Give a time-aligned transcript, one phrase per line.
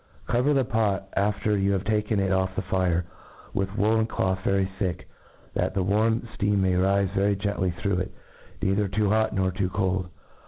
[0.25, 3.05] Cover the pot, af tej: yo\i have taken it off the fire,
[3.53, 5.07] with woolen doth very thick,
[5.53, 8.11] that die warm fteam may rife very gently through It,
[8.63, 10.09] neither too hot nor too cold.